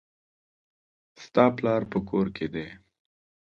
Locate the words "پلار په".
1.57-1.99